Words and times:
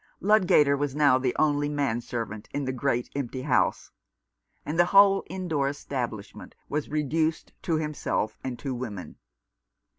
Ludgater 0.19 0.75
was 0.75 0.95
now 0.95 1.19
the 1.19 1.35
only 1.37 1.69
man 1.69 2.01
servant 2.01 2.49
in 2.55 2.65
the 2.65 2.71
great 2.73 3.11
empty 3.15 3.43
house, 3.43 3.91
and 4.65 4.79
the 4.79 4.85
whole 4.85 5.23
indoor 5.29 5.69
establishment 5.69 6.55
was 6.67 6.89
reduced 6.89 7.53
to 7.61 7.75
himself 7.77 8.35
and 8.43 8.57
two 8.57 8.73
women. 8.73 9.17